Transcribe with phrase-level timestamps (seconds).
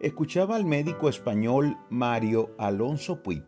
[0.00, 3.42] Escuchaba al médico español Mario Alonso Puig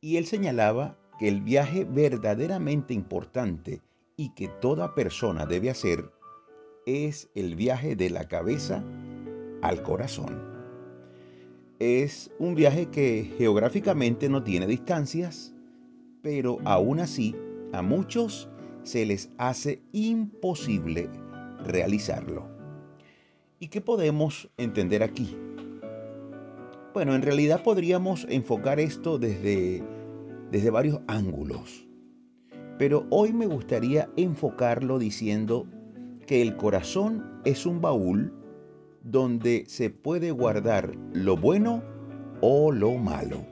[0.00, 3.82] y él señalaba que el viaje verdaderamente importante
[4.16, 6.10] y que toda persona debe hacer
[6.86, 8.82] es el viaje de la cabeza
[9.60, 10.42] al corazón.
[11.80, 15.54] Es un viaje que geográficamente no tiene distancias,
[16.22, 17.36] pero aún así
[17.74, 18.48] a muchos
[18.84, 21.10] se les hace imposible
[21.62, 22.55] realizarlo.
[23.58, 25.34] ¿Y qué podemos entender aquí?
[26.92, 29.82] Bueno, en realidad podríamos enfocar esto desde,
[30.50, 31.88] desde varios ángulos,
[32.78, 35.66] pero hoy me gustaría enfocarlo diciendo
[36.26, 38.30] que el corazón es un baúl
[39.02, 41.82] donde se puede guardar lo bueno
[42.42, 43.42] o lo malo.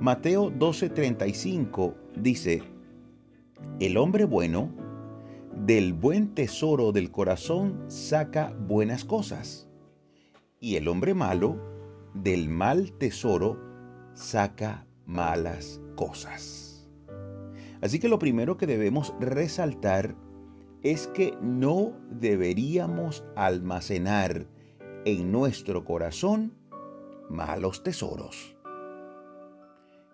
[0.00, 2.62] Mateo 12:35 dice,
[3.80, 4.70] el hombre bueno
[5.56, 9.68] del buen tesoro del corazón saca buenas cosas,
[10.60, 11.58] y el hombre malo
[12.14, 13.58] del mal tesoro
[14.14, 16.88] saca malas cosas.
[17.80, 20.16] Así que lo primero que debemos resaltar
[20.82, 24.46] es que no deberíamos almacenar
[25.04, 26.54] en nuestro corazón
[27.28, 28.56] malos tesoros.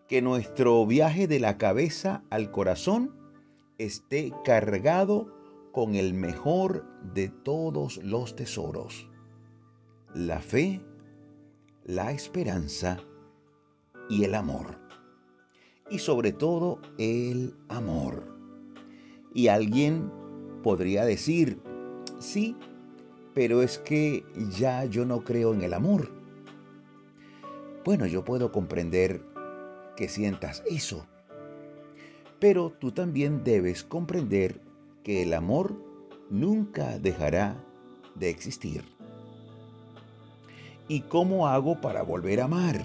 [0.08, 3.19] Que nuestro viaje de la cabeza al corazón
[3.80, 5.32] esté cargado
[5.72, 9.08] con el mejor de todos los tesoros,
[10.14, 10.82] la fe,
[11.84, 12.98] la esperanza
[14.10, 14.78] y el amor.
[15.88, 18.36] Y sobre todo el amor.
[19.34, 20.10] Y alguien
[20.62, 21.62] podría decir,
[22.18, 22.56] sí,
[23.34, 24.24] pero es que
[24.58, 26.12] ya yo no creo en el amor.
[27.84, 29.24] Bueno, yo puedo comprender
[29.96, 31.06] que sientas eso,
[32.40, 34.60] pero tú también debes comprender
[35.04, 35.76] que el amor
[36.30, 37.62] nunca dejará
[38.14, 38.84] de existir.
[40.88, 42.82] ¿Y cómo hago para volver a amar?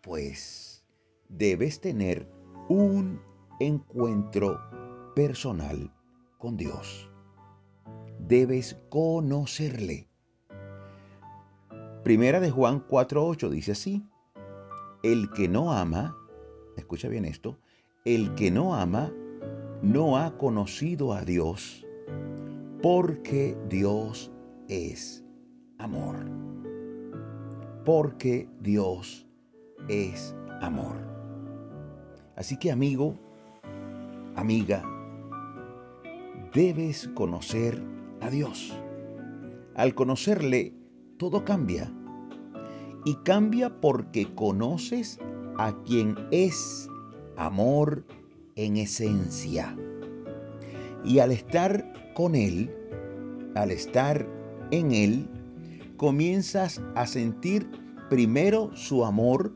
[0.00, 0.82] Pues
[1.28, 2.26] debes tener
[2.68, 3.20] un
[3.60, 4.58] encuentro
[5.14, 5.92] personal
[6.38, 7.08] con Dios.
[8.18, 10.08] Debes conocerle.
[12.02, 14.08] Primera de Juan 4.8 dice así,
[15.02, 16.16] el que no ama,
[16.76, 17.58] escucha bien esto,
[18.14, 19.12] el que no ama
[19.82, 21.86] no ha conocido a Dios,
[22.82, 24.32] porque Dios
[24.68, 25.22] es
[25.76, 26.16] amor.
[27.84, 29.28] Porque Dios
[29.88, 30.96] es amor.
[32.36, 33.14] Así que amigo,
[34.36, 34.82] amiga,
[36.54, 37.78] debes conocer
[38.22, 38.74] a Dios.
[39.74, 40.72] Al conocerle,
[41.18, 41.92] todo cambia.
[43.04, 45.18] Y cambia porque conoces
[45.58, 46.88] a quien es
[47.38, 48.04] amor
[48.56, 49.76] en esencia.
[51.04, 52.70] Y al estar con Él,
[53.54, 54.26] al estar
[54.70, 55.28] en Él,
[55.96, 57.68] comienzas a sentir
[58.10, 59.54] primero su amor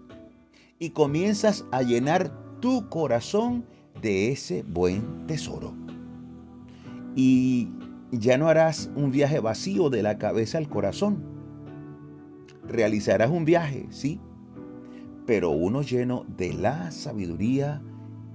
[0.78, 3.66] y comienzas a llenar tu corazón
[4.00, 5.74] de ese buen tesoro
[7.14, 7.68] y
[8.10, 11.22] ya no harás un viaje vacío de la cabeza al corazón.
[12.66, 14.20] Realizarás un viaje, sí,
[15.26, 17.82] pero uno lleno de la sabiduría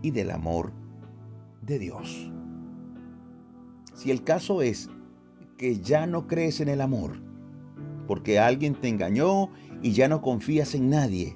[0.02, 0.72] y del amor
[1.62, 2.32] de Dios.
[3.94, 4.90] Si el caso es
[5.58, 7.20] que ya no crees en el amor,
[8.08, 9.50] porque alguien te engañó
[9.82, 11.36] y ya no confías en nadie,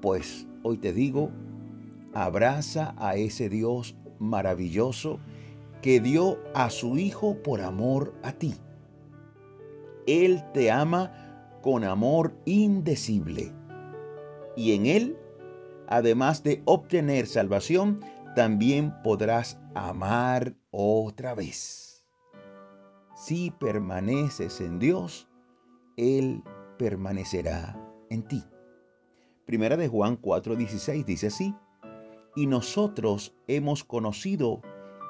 [0.00, 1.30] pues hoy te digo,
[2.14, 5.18] abraza a ese Dios maravilloso
[5.82, 8.54] que dio a su Hijo por amor a ti.
[10.06, 11.12] Él te ama
[11.60, 13.57] con amor indecible.
[14.58, 15.16] Y en Él,
[15.86, 18.00] además de obtener salvación,
[18.34, 22.04] también podrás amar otra vez.
[23.14, 25.28] Si permaneces en Dios,
[25.96, 26.42] Él
[26.76, 27.80] permanecerá
[28.10, 28.42] en ti.
[29.46, 31.54] Primera de Juan 4:16 dice así,
[32.34, 34.60] y nosotros hemos conocido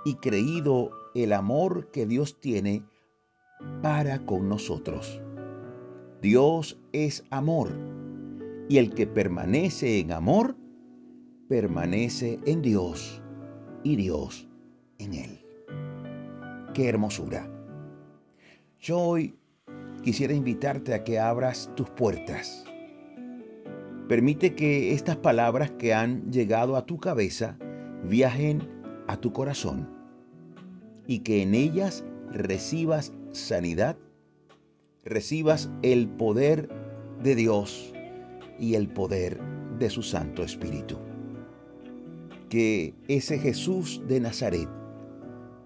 [0.04, 2.84] y creído el amor que Dios tiene
[3.80, 5.22] para con nosotros.
[6.21, 7.97] Dios es amor
[8.68, 10.56] y el que permanece en amor,
[11.48, 13.22] permanece en Dios
[13.82, 14.48] y Dios
[14.98, 15.44] en él.
[16.74, 17.50] Qué hermosura.
[18.78, 19.34] Yo hoy
[20.03, 22.65] quisiera invitarte a que abras tus puertas.
[24.06, 27.59] Permite que estas palabras que han llegado a tu cabeza
[28.04, 28.68] viajen
[29.06, 29.88] a tu corazón
[31.06, 33.97] y que en ellas recibas sanidad,
[35.04, 36.68] recibas el poder
[37.22, 37.92] de Dios
[38.59, 39.41] y el poder
[39.78, 40.99] de su Santo Espíritu.
[42.49, 44.69] Que ese Jesús de Nazaret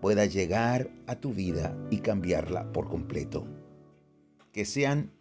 [0.01, 3.47] pueda llegar a tu vida y cambiarla por completo.
[4.53, 5.13] Que sean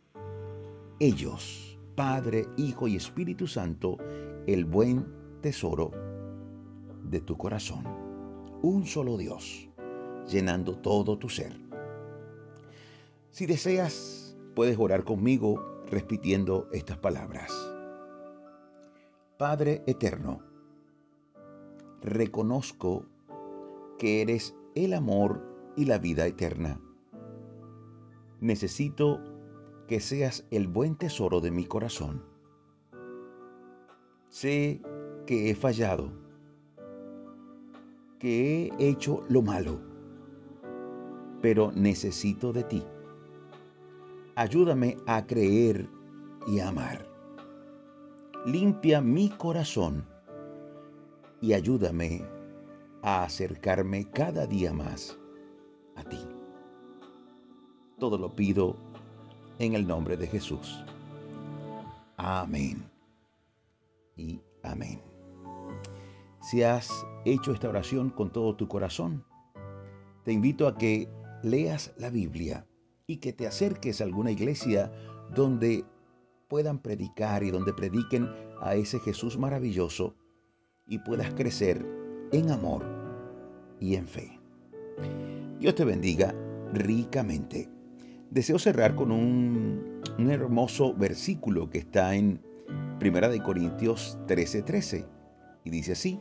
[0.99, 3.97] ellos, Padre, Hijo y Espíritu Santo,
[4.47, 5.05] el buen
[5.41, 5.91] tesoro
[7.03, 7.83] de tu corazón.
[8.63, 9.69] Un solo Dios,
[10.27, 11.53] llenando todo tu ser.
[13.29, 17.51] Si deseas, puedes orar conmigo repitiendo estas palabras.
[19.37, 20.39] Padre eterno,
[22.01, 23.05] reconozco
[23.99, 26.79] que eres el amor y la vida eterna.
[28.39, 29.19] Necesito
[29.87, 32.23] que seas el buen tesoro de mi corazón.
[34.29, 34.81] Sé
[35.27, 36.13] que he fallado,
[38.17, 39.81] que he hecho lo malo,
[41.41, 42.85] pero necesito de ti.
[44.41, 45.87] Ayúdame a creer
[46.47, 47.07] y amar.
[48.47, 50.03] Limpia mi corazón
[51.41, 52.25] y ayúdame
[53.03, 55.15] a acercarme cada día más
[55.95, 56.17] a ti.
[57.99, 58.77] Todo lo pido
[59.59, 60.83] en el nombre de Jesús.
[62.17, 62.83] Amén.
[64.15, 64.99] Y amén.
[66.41, 66.89] Si has
[67.25, 69.23] hecho esta oración con todo tu corazón,
[70.23, 71.07] te invito a que
[71.43, 72.65] leas la Biblia
[73.11, 74.89] y que te acerques a alguna iglesia
[75.35, 75.83] donde
[76.47, 78.29] puedan predicar y donde prediquen
[78.61, 80.15] a ese Jesús maravilloso
[80.87, 81.85] y puedas crecer
[82.31, 82.85] en amor
[83.81, 84.39] y en fe.
[85.59, 86.33] Dios te bendiga
[86.73, 87.67] ricamente.
[88.29, 92.41] Deseo cerrar con un, hermoso versículo que está en
[93.01, 95.05] 1 Corintios 13:13 13,
[95.65, 96.17] y dice así,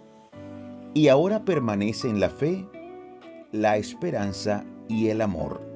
[0.94, 2.66] y ahora permanece en la fe,
[3.52, 5.69] la esperanza y el amor.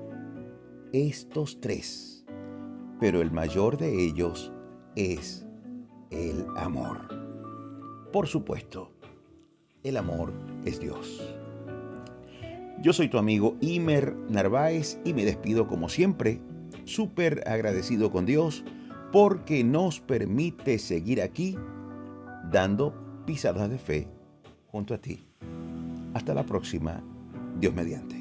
[0.95, 2.25] Estos tres,
[3.01, 4.53] pero el mayor de ellos
[4.95, 5.45] es
[6.13, 7.09] el amor.
[8.13, 8.93] Por supuesto,
[9.83, 10.33] el amor
[10.65, 11.35] es Dios.
[12.81, 16.41] Yo soy tu amigo Imer Narváez y me despido como siempre,
[16.85, 18.63] súper agradecido con Dios
[19.11, 21.59] porque nos permite seguir aquí
[22.53, 22.95] dando
[23.27, 24.09] pisadas de fe
[24.69, 25.27] junto a ti.
[26.15, 27.03] Hasta la próxima,
[27.59, 28.14] Dios mediante.